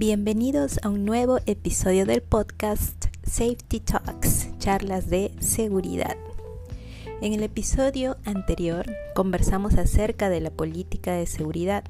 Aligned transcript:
Bienvenidos 0.00 0.78
a 0.84 0.90
un 0.90 1.04
nuevo 1.04 1.40
episodio 1.46 2.06
del 2.06 2.22
podcast 2.22 3.06
Safety 3.24 3.80
Talks, 3.80 4.56
charlas 4.60 5.10
de 5.10 5.32
seguridad. 5.40 6.16
En 7.20 7.32
el 7.32 7.42
episodio 7.42 8.16
anterior 8.24 8.86
conversamos 9.16 9.74
acerca 9.74 10.30
de 10.30 10.40
la 10.40 10.50
política 10.50 11.14
de 11.14 11.26
seguridad. 11.26 11.82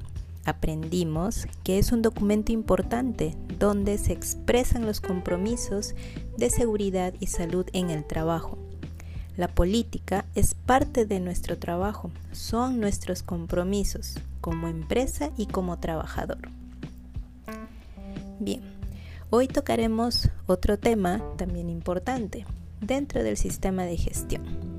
Aprendimos 0.43 1.45
que 1.63 1.77
es 1.77 1.91
un 1.91 2.01
documento 2.01 2.51
importante 2.51 3.35
donde 3.59 3.99
se 3.99 4.13
expresan 4.13 4.87
los 4.87 5.01
compromisos 5.01 5.93
de 6.35 6.49
seguridad 6.49 7.13
y 7.19 7.27
salud 7.27 7.67
en 7.73 7.91
el 7.91 8.07
trabajo. 8.07 8.57
La 9.37 9.49
política 9.49 10.25
es 10.33 10.55
parte 10.55 11.05
de 11.05 11.19
nuestro 11.19 11.59
trabajo, 11.59 12.09
son 12.31 12.79
nuestros 12.79 13.21
compromisos 13.21 14.15
como 14.41 14.67
empresa 14.67 15.29
y 15.37 15.45
como 15.45 15.77
trabajador. 15.77 16.58
Bien, 18.39 18.61
hoy 19.29 19.47
tocaremos 19.47 20.29
otro 20.47 20.79
tema 20.79 21.21
también 21.37 21.69
importante 21.69 22.45
dentro 22.81 23.21
del 23.23 23.35
sistema 23.35 23.83
de 23.83 23.97
gestión 23.97 24.69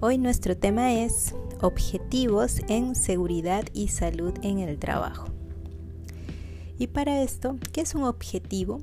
Hoy 0.00 0.16
nuestro 0.16 0.56
tema 0.56 0.94
es 0.94 1.34
objetivos 1.60 2.60
en 2.68 2.94
seguridad 2.94 3.64
y 3.72 3.88
salud 3.88 4.32
en 4.42 4.60
el 4.60 4.78
trabajo. 4.78 5.26
Y 6.78 6.86
para 6.86 7.20
esto, 7.20 7.56
¿qué 7.72 7.80
es 7.80 7.96
un 7.96 8.04
objetivo? 8.04 8.80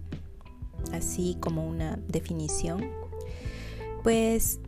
Así 0.92 1.38
como 1.40 1.66
una 1.66 1.98
definición. 2.10 2.92
Pues 4.04 4.60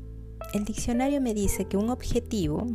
el 0.53 0.63
diccionario 0.63 1.19
me 1.19 1.33
dice 1.33 1.65
que 1.65 1.75
un 1.75 1.89
objetivo 1.89 2.65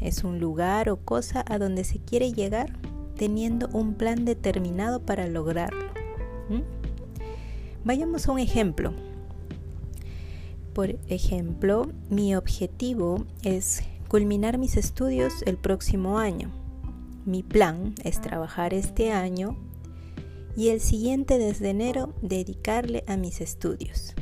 es 0.00 0.24
un 0.24 0.40
lugar 0.40 0.88
o 0.88 0.96
cosa 0.96 1.44
a 1.46 1.58
donde 1.58 1.84
se 1.84 1.98
quiere 1.98 2.32
llegar 2.32 2.72
teniendo 3.16 3.68
un 3.74 3.92
plan 3.92 4.24
determinado 4.24 5.04
para 5.04 5.26
lograrlo. 5.26 5.99
Vayamos 7.82 8.28
a 8.28 8.32
un 8.32 8.38
ejemplo. 8.38 8.92
Por 10.74 10.90
ejemplo, 11.08 11.90
mi 12.10 12.34
objetivo 12.34 13.24
es 13.42 13.82
culminar 14.08 14.58
mis 14.58 14.76
estudios 14.76 15.42
el 15.46 15.56
próximo 15.56 16.18
año. 16.18 16.50
Mi 17.24 17.42
plan 17.42 17.94
es 18.04 18.20
trabajar 18.20 18.74
este 18.74 19.12
año 19.12 19.56
y 20.56 20.68
el 20.68 20.80
siguiente 20.80 21.38
desde 21.38 21.70
enero 21.70 22.12
dedicarle 22.22 23.02
a 23.06 23.16
mis 23.16 23.40
estudios. 23.40 24.14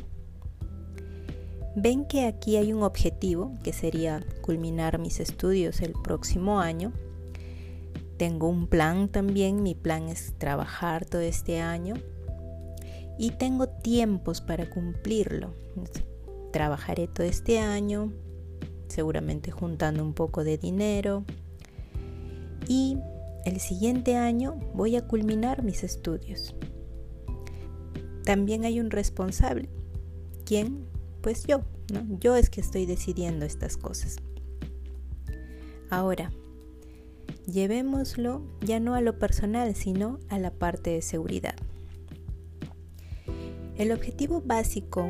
Ven 1.75 2.07
que 2.07 2.27
aquí 2.27 2.57
hay 2.57 2.73
un 2.73 2.83
objetivo 2.83 3.53
que 3.65 3.73
sería 3.73 4.25
culminar 4.41 4.99
mis 4.99 5.21
estudios 5.21 5.81
el 5.81 5.93
próximo 5.93 6.61
año. 6.61 6.93
Tengo 8.17 8.49
un 8.49 8.67
plan 8.67 9.09
también, 9.09 9.63
mi 9.63 9.75
plan 9.75 10.09
es 10.09 10.35
trabajar 10.39 11.05
todo 11.05 11.23
este 11.23 11.61
año 11.61 11.95
y 13.19 13.31
tengo 13.31 13.69
tiempos 13.69 14.41
para 14.41 14.71
cumplirlo 14.71 15.53
trabajaré 16.51 17.09
todo 17.09 17.27
este 17.27 17.59
año, 17.59 18.13
seguramente 18.89 19.51
juntando 19.51 20.03
un 20.03 20.15
poco 20.15 20.45
de 20.45 20.59
dinero. 20.59 21.25
Y 22.67 22.99
el 23.45 23.61
siguiente 23.61 24.17
año 24.17 24.59
voy 24.75 24.97
a 24.97 25.07
culminar 25.07 25.63
mis 25.63 25.85
estudios. 25.85 26.55
También 28.25 28.65
hay 28.65 28.81
un 28.81 28.91
responsable. 28.91 29.69
¿Quién? 30.45 30.87
Pues 31.23 31.47
yo. 31.47 31.63
Yo 32.21 32.37
es 32.37 32.51
que 32.51 32.61
estoy 32.61 32.85
decidiendo 32.85 33.47
estas 33.47 33.79
cosas. 33.79 34.17
Ahora, 35.89 36.31
llevémoslo 37.47 38.43
ya 38.61 38.79
no 38.79 38.95
a 38.95 39.01
lo 39.01 39.19
personal, 39.19 39.75
sino 39.75 40.19
a 40.29 40.39
la 40.39 40.51
parte 40.51 40.91
de 40.91 41.01
seguridad. 41.01 41.55
El 43.79 43.93
objetivo 43.93 44.43
básico 44.45 45.09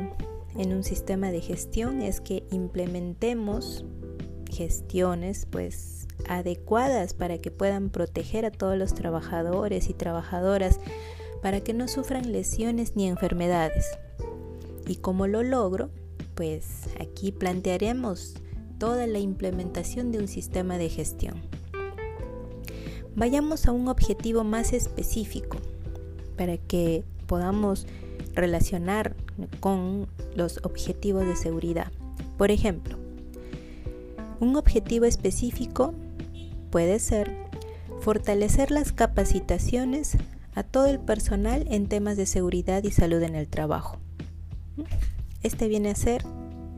en 0.55 0.73
un 0.73 0.83
sistema 0.83 1.31
de 1.31 1.41
gestión 1.41 2.03
es 2.03 2.21
que 2.21 2.43
implementemos 2.51 3.83
gestiones 4.51 5.47
pues 5.49 6.07
adecuadas 6.27 7.15
para 7.15 7.39
que 7.39 7.49
puedan 7.49 7.89
proteger 7.89 8.45
a 8.45 8.51
todos 8.51 8.77
los 8.77 8.93
trabajadores 8.93 9.89
y 9.89 9.93
trabajadoras 9.95 10.79
para 11.41 11.61
que 11.61 11.73
no 11.73 11.87
sufran 11.87 12.31
lesiones 12.31 12.95
ni 12.95 13.07
enfermedades. 13.07 13.87
¿Y 14.87 14.97
cómo 14.97 15.25
lo 15.25 15.41
logro? 15.41 15.89
Pues 16.35 16.89
aquí 16.99 17.31
plantearemos 17.31 18.35
toda 18.77 19.07
la 19.07 19.17
implementación 19.17 20.11
de 20.11 20.19
un 20.19 20.27
sistema 20.27 20.77
de 20.77 20.89
gestión. 20.89 21.41
Vayamos 23.15 23.65
a 23.65 23.71
un 23.71 23.87
objetivo 23.87 24.43
más 24.43 24.73
específico 24.73 25.57
para 26.37 26.57
que 26.57 27.03
podamos 27.25 27.87
relacionar 28.33 29.15
con 29.59 30.07
los 30.35 30.59
objetivos 30.63 31.25
de 31.25 31.35
seguridad. 31.35 31.91
Por 32.37 32.51
ejemplo, 32.51 32.97
un 34.39 34.55
objetivo 34.55 35.05
específico 35.05 35.93
puede 36.69 36.99
ser 36.99 37.35
fortalecer 38.01 38.71
las 38.71 38.91
capacitaciones 38.91 40.17
a 40.55 40.63
todo 40.63 40.87
el 40.87 40.99
personal 40.99 41.65
en 41.69 41.87
temas 41.87 42.17
de 42.17 42.25
seguridad 42.25 42.83
y 42.83 42.91
salud 42.91 43.21
en 43.21 43.35
el 43.35 43.47
trabajo. 43.47 43.97
Este 45.43 45.67
viene 45.67 45.89
a 45.89 45.95
ser 45.95 46.25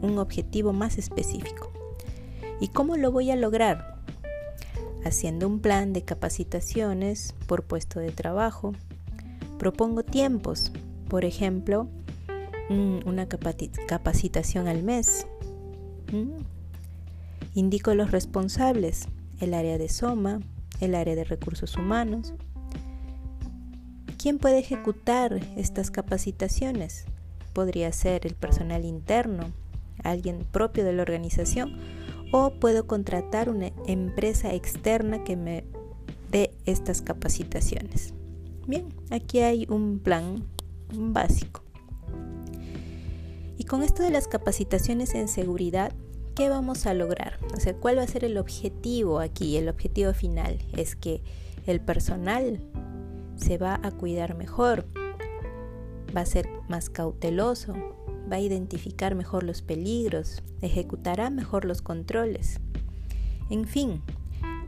un 0.01 0.17
objetivo 0.17 0.73
más 0.73 0.97
específico. 0.97 1.71
¿Y 2.59 2.67
cómo 2.69 2.97
lo 2.97 3.11
voy 3.11 3.31
a 3.31 3.35
lograr? 3.35 3.95
Haciendo 5.03 5.47
un 5.47 5.59
plan 5.59 5.93
de 5.93 6.03
capacitaciones 6.03 7.33
por 7.47 7.63
puesto 7.63 7.99
de 7.99 8.11
trabajo. 8.11 8.73
Propongo 9.57 10.03
tiempos, 10.03 10.71
por 11.11 11.25
ejemplo, 11.25 11.89
una 12.69 13.27
capacitación 13.27 14.69
al 14.69 14.81
mes. 14.81 15.27
Indico 17.53 17.93
los 17.95 18.11
responsables, 18.11 19.09
el 19.41 19.53
área 19.53 19.77
de 19.77 19.89
SOMA, 19.89 20.39
el 20.79 20.95
área 20.95 21.17
de 21.17 21.25
recursos 21.25 21.75
humanos. 21.75 22.33
¿Quién 24.17 24.37
puede 24.37 24.59
ejecutar 24.59 25.37
estas 25.57 25.91
capacitaciones? 25.91 27.03
Podría 27.51 27.91
ser 27.91 28.25
el 28.25 28.35
personal 28.35 28.85
interno, 28.85 29.51
alguien 30.05 30.45
propio 30.49 30.85
de 30.85 30.93
la 30.93 31.01
organización, 31.01 31.77
o 32.31 32.51
puedo 32.51 32.87
contratar 32.87 33.49
una 33.49 33.73
empresa 33.85 34.53
externa 34.53 35.25
que 35.25 35.35
me 35.35 35.65
dé 36.31 36.53
estas 36.65 37.01
capacitaciones. 37.01 38.13
Bien, 38.65 38.93
aquí 39.09 39.39
hay 39.39 39.67
un 39.69 39.99
plan 39.99 40.45
básico. 40.93 41.63
Y 43.57 43.65
con 43.65 43.83
esto 43.83 44.03
de 44.03 44.09
las 44.09 44.27
capacitaciones 44.27 45.13
en 45.15 45.27
seguridad, 45.27 45.93
¿qué 46.35 46.49
vamos 46.49 46.85
a 46.85 46.93
lograr? 46.93 47.37
O 47.55 47.59
sea, 47.59 47.75
¿cuál 47.75 47.97
va 47.97 48.03
a 48.03 48.07
ser 48.07 48.25
el 48.25 48.37
objetivo 48.37 49.19
aquí? 49.19 49.57
El 49.57 49.69
objetivo 49.69 50.13
final 50.13 50.59
es 50.73 50.95
que 50.95 51.21
el 51.65 51.79
personal 51.79 52.59
se 53.35 53.57
va 53.57 53.79
a 53.83 53.91
cuidar 53.91 54.35
mejor, 54.35 54.85
va 56.15 56.21
a 56.21 56.25
ser 56.25 56.47
más 56.69 56.89
cauteloso, 56.89 57.73
va 58.31 58.37
a 58.37 58.39
identificar 58.39 59.15
mejor 59.15 59.43
los 59.43 59.61
peligros, 59.61 60.41
ejecutará 60.61 61.29
mejor 61.29 61.65
los 61.65 61.81
controles. 61.81 62.59
En 63.49 63.65
fin, 63.65 64.01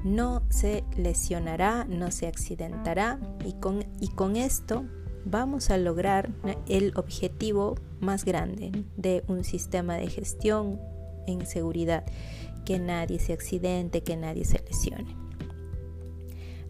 no 0.04 0.44
se 0.50 0.84
lesionará, 0.98 1.86
no 1.86 2.12
se 2.12 2.28
accidentará 2.28 3.20
y 3.46 3.54
con, 3.54 3.86
y 4.00 4.10
con 4.10 4.36
esto 4.36 4.86
vamos 5.26 5.70
a 5.70 5.78
lograr 5.78 6.30
el 6.68 6.94
objetivo 6.96 7.76
más 8.00 8.26
grande 8.26 8.72
de 8.98 9.24
un 9.28 9.44
sistema 9.44 9.96
de 9.96 10.08
gestión 10.08 10.80
en 11.28 11.46
seguridad, 11.46 12.04
que 12.66 12.80
nadie 12.80 13.20
se 13.20 13.34
accidente, 13.34 14.04
que 14.04 14.16
nadie 14.16 14.46
se 14.46 14.60
lesione. 14.60 15.16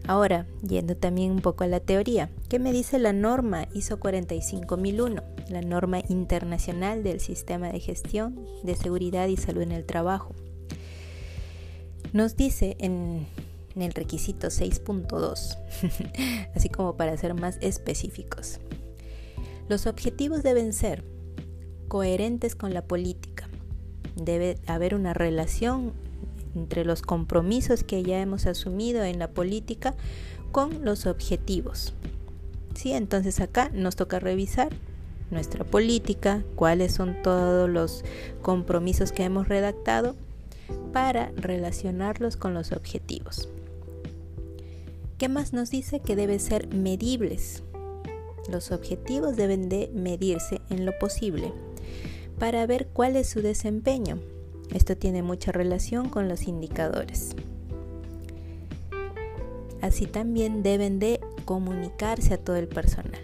Ahora, 0.06 0.46
yendo 0.62 0.96
también 0.96 1.30
un 1.30 1.40
poco 1.40 1.64
a 1.64 1.66
la 1.66 1.80
teoría, 1.80 2.28
¿qué 2.50 2.58
me 2.58 2.72
dice 2.72 2.98
la 2.98 3.14
norma 3.14 3.68
ISO 3.72 3.98
45001, 3.98 5.22
la 5.48 5.62
norma 5.62 6.00
internacional 6.08 7.02
del 7.02 7.20
sistema 7.20 7.72
de 7.72 7.80
gestión 7.80 8.38
de 8.62 8.74
seguridad 8.74 9.28
y 9.28 9.38
salud 9.38 9.62
en 9.62 9.72
el 9.72 9.86
trabajo? 9.86 10.34
Nos 12.12 12.36
dice 12.36 12.76
en 12.80 13.26
en 13.76 13.82
el 13.82 13.92
requisito 13.92 14.48
6.2, 14.48 15.58
así 16.54 16.68
como 16.68 16.96
para 16.96 17.16
ser 17.16 17.34
más 17.34 17.58
específicos. 17.60 18.60
Los 19.68 19.86
objetivos 19.86 20.42
deben 20.42 20.72
ser 20.72 21.04
coherentes 21.88 22.54
con 22.54 22.74
la 22.74 22.82
política. 22.82 23.48
Debe 24.16 24.58
haber 24.66 24.94
una 24.94 25.14
relación 25.14 25.92
entre 26.54 26.84
los 26.84 27.02
compromisos 27.02 27.82
que 27.82 28.02
ya 28.02 28.20
hemos 28.20 28.46
asumido 28.46 29.02
en 29.02 29.18
la 29.18 29.28
política 29.28 29.94
con 30.52 30.84
los 30.84 31.06
objetivos. 31.06 31.94
¿Sí? 32.74 32.92
Entonces 32.92 33.40
acá 33.40 33.70
nos 33.72 33.96
toca 33.96 34.18
revisar 34.18 34.68
nuestra 35.30 35.64
política, 35.64 36.44
cuáles 36.54 36.92
son 36.92 37.16
todos 37.22 37.68
los 37.68 38.04
compromisos 38.42 39.10
que 39.10 39.24
hemos 39.24 39.48
redactado 39.48 40.14
para 40.92 41.32
relacionarlos 41.36 42.36
con 42.36 42.54
los 42.54 42.72
objetivos. 42.72 43.48
¿Qué 45.18 45.28
más 45.28 45.52
nos 45.52 45.70
dice 45.70 46.00
que 46.00 46.16
debe 46.16 46.40
ser 46.40 46.74
medibles? 46.74 47.62
Los 48.50 48.72
objetivos 48.72 49.36
deben 49.36 49.68
de 49.68 49.90
medirse 49.94 50.60
en 50.70 50.84
lo 50.84 50.98
posible 50.98 51.52
para 52.38 52.66
ver 52.66 52.88
cuál 52.92 53.14
es 53.14 53.28
su 53.28 53.40
desempeño. 53.40 54.18
Esto 54.74 54.96
tiene 54.96 55.22
mucha 55.22 55.52
relación 55.52 56.08
con 56.08 56.28
los 56.28 56.48
indicadores. 56.48 57.36
Así 59.80 60.06
también 60.06 60.62
deben 60.64 60.98
de 60.98 61.20
comunicarse 61.44 62.34
a 62.34 62.38
todo 62.38 62.56
el 62.56 62.68
personal. 62.68 63.20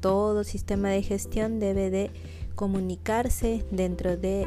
todo 0.00 0.44
sistema 0.44 0.90
de 0.90 1.02
gestión 1.02 1.58
debe 1.58 1.90
de 1.90 2.10
comunicarse 2.54 3.64
dentro 3.70 4.16
de 4.16 4.46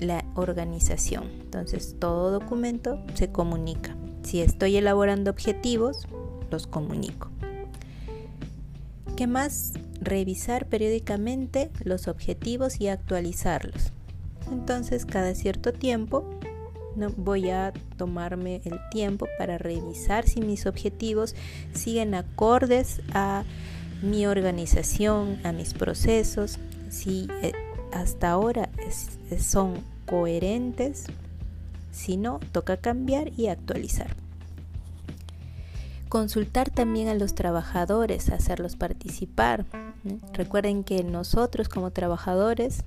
la 0.00 0.24
organización. 0.34 1.24
Entonces, 1.42 1.96
todo 1.98 2.30
documento 2.30 3.04
se 3.14 3.30
comunica. 3.30 3.96
Si 4.22 4.40
estoy 4.40 4.76
elaborando 4.76 5.30
objetivos, 5.30 6.06
los 6.50 6.66
comunico. 6.66 7.30
¿Qué 9.16 9.26
más? 9.26 9.72
Revisar 10.00 10.66
periódicamente 10.66 11.70
los 11.82 12.08
objetivos 12.08 12.80
y 12.80 12.88
actualizarlos. 12.88 13.92
Entonces, 14.50 15.04
cada 15.06 15.34
cierto 15.34 15.72
tiempo 15.72 16.24
voy 17.16 17.50
a 17.50 17.72
tomarme 17.96 18.60
el 18.64 18.78
tiempo 18.90 19.26
para 19.38 19.58
revisar 19.58 20.26
si 20.26 20.40
mis 20.40 20.66
objetivos 20.66 21.34
siguen 21.72 22.14
acordes 22.14 23.00
a 23.12 23.44
mi 24.02 24.26
organización, 24.26 25.38
a 25.44 25.52
mis 25.52 25.74
procesos, 25.74 26.58
si 26.88 27.28
eh, 27.42 27.52
hasta 27.92 28.30
ahora 28.30 28.68
son 29.38 29.74
coherentes, 30.06 31.06
si 31.98 32.16
no, 32.16 32.38
toca 32.52 32.76
cambiar 32.76 33.32
y 33.36 33.48
actualizar. 33.48 34.14
Consultar 36.08 36.70
también 36.70 37.08
a 37.08 37.14
los 37.14 37.34
trabajadores, 37.34 38.30
hacerlos 38.30 38.76
participar. 38.76 39.66
Recuerden 40.32 40.84
que 40.84 41.02
nosotros 41.02 41.68
como 41.68 41.90
trabajadores 41.90 42.84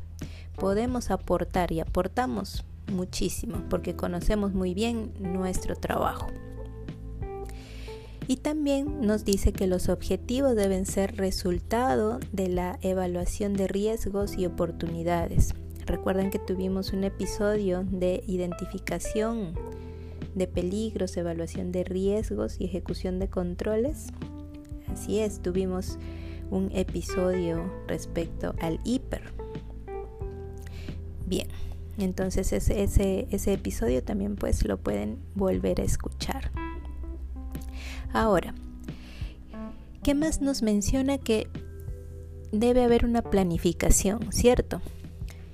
podemos 0.55 1.11
aportar 1.11 1.71
y 1.71 1.81
aportamos 1.81 2.63
muchísimo 2.91 3.63
porque 3.69 3.95
conocemos 3.95 4.53
muy 4.53 4.73
bien 4.73 5.11
nuestro 5.19 5.75
trabajo. 5.75 6.27
Y 8.27 8.37
también 8.37 9.01
nos 9.01 9.25
dice 9.25 9.51
que 9.51 9.67
los 9.67 9.89
objetivos 9.89 10.55
deben 10.55 10.85
ser 10.85 11.17
resultado 11.17 12.19
de 12.31 12.47
la 12.47 12.79
evaluación 12.81 13.53
de 13.53 13.67
riesgos 13.67 14.37
y 14.37 14.45
oportunidades. 14.45 15.53
Recuerden 15.85 16.29
que 16.29 16.39
tuvimos 16.39 16.93
un 16.93 17.03
episodio 17.03 17.83
de 17.89 18.23
identificación 18.27 19.53
de 20.35 20.47
peligros, 20.47 21.17
evaluación 21.17 21.71
de 21.71 21.83
riesgos 21.83 22.55
y 22.59 22.65
ejecución 22.65 23.19
de 23.19 23.29
controles. 23.29 24.07
Así 24.87 25.19
es, 25.19 25.41
tuvimos 25.41 25.97
un 26.49 26.69
episodio 26.73 27.71
respecto 27.87 28.53
al 28.59 28.79
hiper. 28.83 29.33
Bien, 31.25 31.47
entonces 31.97 32.51
ese, 32.51 32.83
ese, 33.31 33.53
episodio 33.53 34.03
también 34.03 34.35
pues 34.35 34.65
lo 34.65 34.77
pueden 34.77 35.17
volver 35.33 35.79
a 35.79 35.83
escuchar. 35.83 36.51
Ahora, 38.13 38.53
¿qué 40.03 40.13
más 40.13 40.41
nos 40.41 40.61
menciona 40.61 41.17
que 41.17 41.47
debe 42.51 42.83
haber 42.83 43.05
una 43.05 43.21
planificación, 43.21 44.31
cierto? 44.33 44.81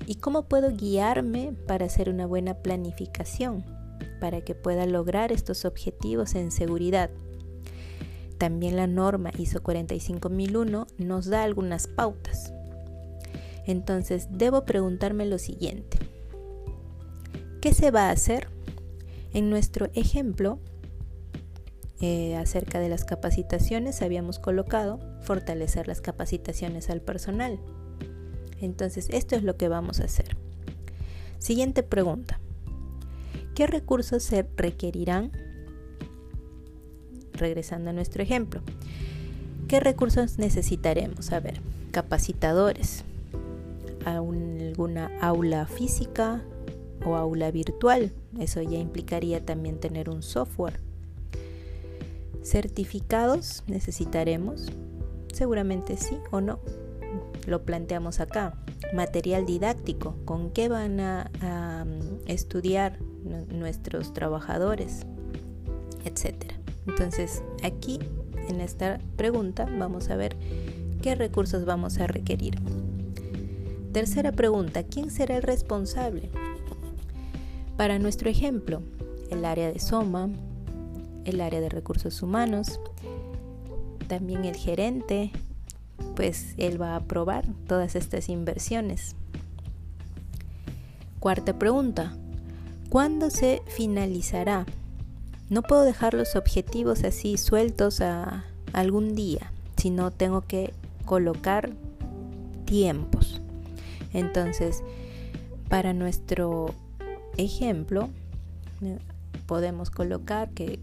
¿Y 0.08 0.16
cómo 0.16 0.44
puedo 0.44 0.72
guiarme 0.72 1.54
para 1.68 1.86
hacer 1.86 2.10
una 2.10 2.26
buena 2.26 2.54
planificación? 2.54 3.66
Para 4.22 4.40
que 4.40 4.56
pueda 4.56 4.86
lograr 4.86 5.34
estos 5.34 5.66
objetivos 5.66 6.34
en 6.36 6.52
seguridad. 6.52 7.10
También 8.38 8.78
la 8.78 8.88
norma 8.88 9.32
ISO 9.38 9.62
45001 9.62 10.88
nos 10.98 11.26
da 11.26 11.44
algunas 11.44 11.88
pautas. 11.88 12.54
Entonces, 13.66 14.30
debo 14.32 14.64
preguntarme 14.64 15.26
lo 15.26 15.40
siguiente. 15.40 16.00
¿Qué 17.60 17.74
se 17.74 17.92
va 17.92 18.08
a 18.08 18.12
hacer? 18.12 18.48
En 19.34 19.50
nuestro 19.50 19.90
ejemplo, 19.94 20.60
eh, 22.00 22.38
acerca 22.38 22.80
de 22.80 22.88
las 22.88 23.04
capacitaciones 23.04 24.02
habíamos 24.02 24.40
colocado 24.40 25.00
fortalecer 25.20 25.90
las 25.90 26.00
capacitaciones 26.00 26.90
al 26.90 27.02
personal. 27.02 27.60
Entonces, 28.60 29.08
esto 29.12 29.36
es 29.36 29.44
lo 29.44 29.58
que 29.58 29.68
vamos 29.68 30.00
a 30.00 30.06
hacer. 30.06 30.36
Siguiente 31.40 31.84
pregunta. 31.84 32.40
¿Qué 33.56 33.68
recursos 33.68 34.24
se 34.24 34.46
requerirán? 34.56 35.32
Regresando 37.34 37.90
a 37.90 37.94
nuestro 37.94 38.24
ejemplo. 38.24 38.62
¿Qué 39.68 39.80
recursos 39.80 40.38
necesitaremos? 40.38 41.32
A 41.32 41.40
ver, 41.40 41.60
capacitadores, 41.92 43.04
alguna 44.06 45.12
aula 45.22 45.66
física 45.68 46.42
o 47.06 47.16
aula 47.16 47.52
virtual. 47.52 48.12
Eso 48.40 48.62
ya 48.62 48.78
implicaría 48.78 49.46
también 49.46 49.80
tener 49.80 50.10
un 50.10 50.24
software 50.24 50.80
¿Certificados 52.48 53.62
necesitaremos? 53.68 54.68
Seguramente 55.34 55.98
sí 55.98 56.18
o 56.32 56.40
no. 56.40 56.60
Lo 57.48 57.64
planteamos 57.64 58.20
acá. 58.20 58.54
Material 58.94 59.46
didáctico. 59.46 60.18
¿Con 60.26 60.52
qué 60.52 60.68
van 60.68 61.00
a, 61.00 61.32
mm, 61.86 62.28
estudiar 62.28 63.00
nuestros 63.50 64.14
trabajadores? 64.14 65.06
Etcétera. 66.04 66.56
Entonces, 66.88 67.42
aquí 67.64 68.00
en 68.50 68.62
esta 68.62 69.00
pregunta 69.16 69.68
vamos 69.80 70.10
a 70.10 70.18
ver 70.18 70.36
qué 71.02 71.16
recursos 71.16 71.66
vamos 71.66 72.00
a 72.00 72.08
requerir. 72.08 72.60
Tercera 73.94 74.34
pregunta, 74.34 74.84
¿quién 74.84 75.10
será 75.10 75.38
el 75.38 75.44
responsable? 75.44 76.30
Para 77.78 77.98
nuestro 77.98 78.30
ejemplo, 78.30 78.82
el 79.30 79.46
área 79.46 79.72
de 79.72 79.80
Soma, 79.80 80.30
el 81.24 81.40
área 81.40 81.62
de 81.62 81.70
recursos 81.70 82.22
humanos, 82.22 82.80
también 84.08 84.46
el 84.46 84.56
gerente, 84.56 85.32
pues 86.18 86.56
él 86.58 86.82
va 86.82 86.94
a 86.94 86.96
aprobar 86.98 87.46
todas 87.68 87.96
estas 87.96 88.28
inversiones. 88.28 89.16
Cuarta 91.20 91.60
pregunta, 91.60 92.18
¿cuándo 92.90 93.30
se 93.30 93.62
finalizará? 93.68 94.66
No 95.52 95.62
puedo 95.62 95.84
dejar 95.84 96.16
los 96.16 96.36
objetivos 96.36 97.04
así 97.04 97.38
sueltos 97.38 98.02
a 98.02 98.46
algún 98.74 99.14
día, 99.14 99.52
sino 99.78 100.10
tengo 100.10 100.42
que 100.42 100.74
colocar 101.06 101.70
tiempos. 102.66 103.40
Entonces, 104.12 104.84
para 105.70 105.94
nuestro 105.94 106.74
ejemplo, 107.38 108.10
podemos 109.46 109.92
colocar 109.92 110.50
que 110.50 110.80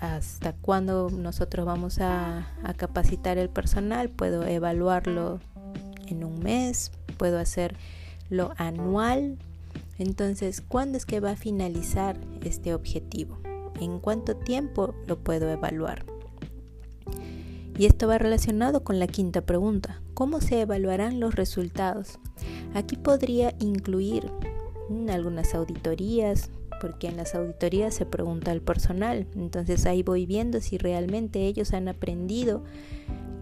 hasta 0.00 0.52
cuándo 0.52 1.10
nosotros 1.10 1.66
vamos 1.66 1.98
a, 2.00 2.46
capacitar 2.76 3.38
el 3.38 3.48
personal, 3.48 4.08
puedo 4.10 4.44
evaluarlo 4.44 5.40
en 6.06 6.24
un 6.24 6.40
mes, 6.40 6.92
puedo 7.16 7.38
hacerlo 7.38 8.52
anual. 8.56 9.38
Entonces, 9.98 10.60
¿cuándo 10.60 10.96
es 10.96 11.06
que 11.06 11.20
va 11.20 11.32
a 11.32 11.36
finalizar 11.36 12.16
este 12.42 12.74
objetivo? 12.74 13.38
¿En 13.80 13.98
cuánto 13.98 14.36
tiempo 14.36 14.94
lo 15.06 15.18
puedo 15.18 15.50
evaluar? 15.50 16.04
Y 17.76 17.86
esto 17.86 18.06
va 18.08 18.18
relacionado 18.18 18.84
con 18.84 18.98
la 18.98 19.06
quinta 19.06 19.40
pregunta. 19.40 20.00
¿Cómo 20.14 20.40
se 20.40 20.60
evaluarán 20.60 21.20
los 21.20 21.34
resultados? 21.34 22.18
Aquí 22.74 22.96
podría 22.96 23.54
incluir 23.60 24.30
mm, 24.88 25.10
algunas 25.10 25.54
auditorías, 25.54 26.50
porque 26.80 27.08
en 27.08 27.16
las 27.16 27.34
auditorías 27.34 27.94
se 27.94 28.06
pregunta 28.06 28.50
al 28.50 28.60
personal. 28.60 29.26
Entonces 29.34 29.86
ahí 29.86 30.02
voy 30.02 30.26
viendo 30.26 30.60
si 30.60 30.78
realmente 30.78 31.46
ellos 31.46 31.72
han 31.72 31.88
aprendido 31.88 32.64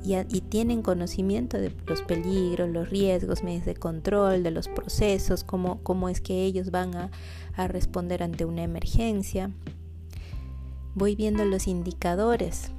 y, 0.05 0.41
tienen 0.43 0.83
conocimiento 0.83 1.59
de 1.59 1.73
los 1.87 2.03
peligros, 2.03 2.71
los 2.71 2.91
riesgos, 2.91 3.43
medios 3.43 3.65
de 3.65 3.75
control, 3.75 4.45
de 4.45 4.53
los 4.53 4.69
procesos, 4.69 5.43
cómo, 5.43 5.83
cómo 5.83 6.09
es 6.09 6.21
que 6.21 6.45
ellos 6.45 6.71
van 6.71 6.95
a, 6.95 7.11
a 7.57 7.67
responder 7.67 8.23
ante 8.23 8.45
una 8.45 8.63
emergencia. 8.63 9.51
Voy 10.95 11.17
viendo 11.17 11.45
los 11.45 11.67
indicadores. 11.67 12.71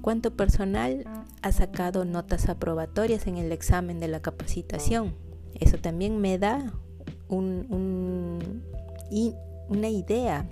¿Cuánto 0.00 0.36
personal 0.36 1.04
ha 1.42 1.52
sacado 1.52 2.04
notas 2.04 2.48
aprobatorias 2.48 3.26
en 3.26 3.38
el 3.38 3.52
examen 3.52 4.00
de 4.00 4.08
la 4.08 4.20
capacitación? 4.20 5.14
Eso 5.54 5.78
también 5.78 6.20
me 6.20 6.38
da 6.38 6.72
un, 7.28 7.66
un, 7.70 8.62
una 9.70 9.88
idea 9.88 10.46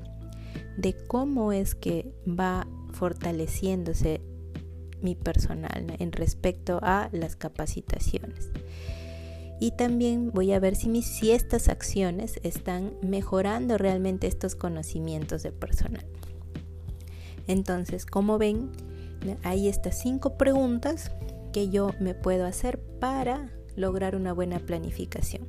de 0.79 0.95
cómo 1.07 1.53
es 1.53 1.75
que 1.75 2.11
va 2.27 2.67
fortaleciéndose 2.93 4.23
mi 5.03 5.15
personal 5.15 5.95
en 5.99 6.13
respecto 6.13 6.79
a 6.83 7.11
las 7.13 7.37
capacitaciones. 7.37 8.51
Y 9.61 9.73
también 9.73 10.31
voy 10.33 10.53
a 10.53 10.61
ver 10.61 10.77
si, 10.77 11.03
si 11.03 11.33
estas 11.33 11.69
acciones 11.69 12.39
están 12.45 12.93
mejorando 13.03 13.77
realmente 13.77 14.29
estos 14.29 14.55
conocimientos 14.55 15.43
de 15.43 15.51
personal. 15.51 16.07
Entonces, 17.49 18.07
como 18.07 18.39
ven, 18.39 18.71
hay 19.43 19.69
estas 19.69 19.99
cinco 19.99 20.37
preguntas 20.39 21.11
que 21.53 21.71
yo 21.71 21.91
me 21.99 22.15
puedo 22.15 22.47
hacer 22.47 22.79
para 23.01 23.51
lograr 23.75 24.15
una 24.15 24.33
buena 24.33 24.61
planificación. 24.61 25.49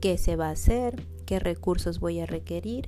¿Qué 0.00 0.16
se 0.16 0.36
va 0.36 0.48
a 0.48 0.52
hacer? 0.52 1.02
¿Qué 1.24 1.38
recursos 1.38 2.00
voy 2.00 2.20
a 2.20 2.26
requerir? 2.26 2.86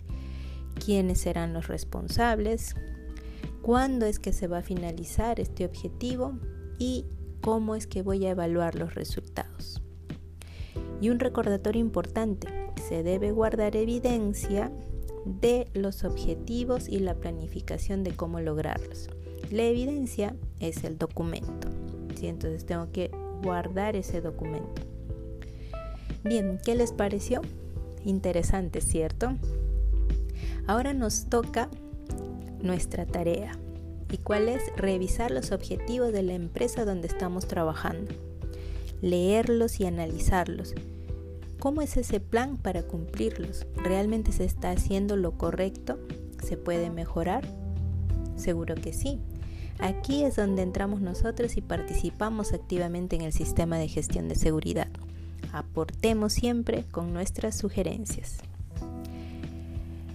¿Quiénes 0.85 1.21
serán 1.21 1.53
los 1.53 1.69
responsables? 1.69 2.75
¿Cuándo 3.63 4.07
es 4.07 4.19
que 4.19 4.33
se 4.33 4.47
va 4.47 4.59
a 4.59 4.63
finalizar 4.63 5.41
este 5.41 5.65
objetivo? 5.65 6.39
¿Y 6.79 7.07
cómo 7.41 7.75
es 7.75 7.87
que 7.87 8.03
voy 8.03 8.27
a 8.27 8.31
evaluar 8.31 8.75
los 8.75 8.95
resultados? 8.95 9.83
Y 11.01 11.11
un 11.11 11.19
recordatorio 11.19 11.81
importante, 11.81 12.49
se 12.89 13.03
debe 13.03 13.33
guardar 13.33 13.77
evidencia 13.77 14.71
de 15.25 15.69
los 15.75 16.05
objetivos 16.05 16.89
y 16.89 17.01
la 17.01 17.15
planificación 17.15 18.05
de 18.05 18.15
cómo 18.15 18.41
lograrlos. 18.41 19.09
La 19.51 19.65
evidencia 19.65 20.37
es 20.61 20.85
el 20.85 20.99
documento, 20.99 21.69
entonces 22.29 22.67
tengo 22.67 22.91
que 22.93 23.11
guardar 23.43 23.97
ese 23.97 24.21
documento. 24.21 24.83
Bien, 26.25 26.59
¿qué 26.65 26.75
les 26.75 26.93
pareció? 26.93 27.43
Interesante, 28.07 28.81
¿cierto? 28.81 29.37
Ahora 30.67 30.95
nos 30.95 31.27
toca 31.27 31.69
nuestra 32.63 33.05
tarea. 33.05 33.53
¿Y 34.11 34.17
cuál 34.19 34.49
es? 34.49 34.63
Revisar 34.77 35.31
los 35.31 35.53
objetivos 35.53 36.13
de 36.13 36.23
la 36.23 36.33
empresa 36.33 36.87
donde 36.87 37.09
estamos 37.09 37.47
trabajando. 37.47 38.13
Leerlos 39.03 39.79
y 39.81 39.85
analizarlos 39.85 40.75
¿Cómo 41.59 41.83
es 41.83 41.97
ese 41.97 42.21
plan 42.21 42.59
para 42.59 42.83
cumplirlos? 42.83 43.67
¿Realmente 43.75 44.31
se 44.31 44.45
está 44.45 44.71
haciendo 44.71 45.17
lo 45.17 45.33
correcto? 45.39 45.99
¿Se 46.41 46.57
puede 46.57 46.91
mejorar? 46.91 47.45
Seguro 48.37 48.75
que 48.75 48.93
sí. 48.93 49.19
Aquí 49.79 50.23
es 50.23 50.37
donde 50.37 50.63
entramos 50.63 51.01
nosotros 51.01 51.57
y 51.57 51.63
participamos 51.63 52.53
activamente 52.53 53.17
en 53.17 53.23
el 53.23 53.33
sistema 53.33 53.79
de 53.79 53.89
gestión 53.89 54.29
de 54.29 54.35
seguridad. 54.35 54.89
Aportemos 55.57 56.35
siempre 56.35 56.85
con 56.91 57.15
nuestras 57.15 57.57
sugerencias. 57.57 58.37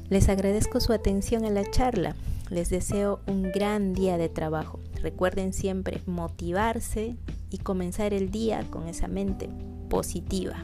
Les 0.07 0.29
agradezco 0.29 0.79
su 0.79 0.93
atención 0.93 1.45
a 1.45 1.49
la 1.49 1.67
charla. 1.71 2.15
Les 2.51 2.69
deseo 2.69 3.21
un 3.25 3.51
gran 3.51 3.93
día 3.93 4.19
de 4.19 4.29
trabajo. 4.29 4.79
Recuerden 5.01 5.51
siempre 5.51 6.03
motivarse 6.05 7.15
y 7.49 7.57
comenzar 7.57 8.13
el 8.13 8.29
día 8.29 8.67
con 8.69 8.87
esa 8.87 9.07
mente 9.07 9.49
positiva. 9.89 10.57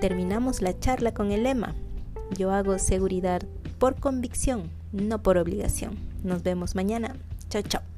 Terminamos 0.00 0.60
la 0.60 0.76
charla 0.76 1.14
con 1.14 1.30
el 1.30 1.44
lema, 1.44 1.76
yo 2.36 2.50
hago 2.50 2.80
seguridad 2.80 3.42
por 3.78 4.00
convicción, 4.00 4.70
no 4.90 5.22
por 5.22 5.38
obligación. 5.38 5.96
Nos 6.24 6.42
vemos 6.42 6.74
mañana. 6.74 7.14
Chao, 7.48 7.62
chao. 7.62 7.97